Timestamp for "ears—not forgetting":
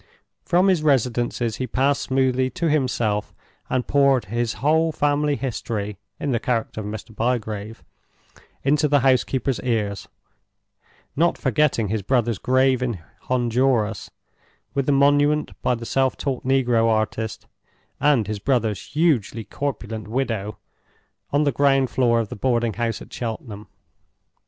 9.59-11.89